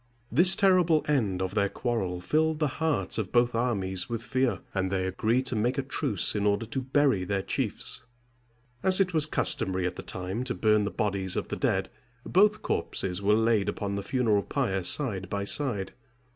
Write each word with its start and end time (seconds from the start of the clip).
This 0.31 0.55
terrible 0.55 1.05
end 1.07 1.43
of 1.43 1.53
their 1.53 1.69
quarrel 1.69 2.19
filled 2.21 2.57
the 2.57 2.67
hearts 2.81 3.19
of 3.19 3.31
both 3.31 3.53
armies 3.53 4.09
with 4.09 4.23
fear, 4.23 4.61
and 4.73 4.89
they 4.91 5.05
agreed 5.05 5.45
to 5.45 5.55
make 5.55 5.77
a 5.77 5.83
truce 5.83 6.33
in 6.33 6.43
order 6.47 6.65
to 6.65 6.81
bury 6.81 7.23
their 7.23 7.43
chiefs. 7.43 8.07
As 8.81 8.99
it 8.99 9.13
was 9.13 9.27
customary 9.27 9.85
at 9.85 9.97
that 9.97 10.07
time 10.07 10.43
to 10.45 10.55
burn 10.55 10.85
the 10.85 10.89
bodies 10.89 11.35
of 11.35 11.49
the 11.49 11.55
dead, 11.55 11.87
both 12.25 12.63
corpses 12.63 13.21
were 13.21 13.35
laid 13.35 13.69
upon 13.69 13.93
the 13.93 14.01
funeral 14.01 14.41
pyre 14.41 14.81
side 14.81 15.29
by 15.29 15.43
side. 15.43 15.93